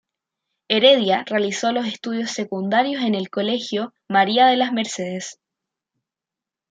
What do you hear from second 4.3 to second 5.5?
de las Mercedes.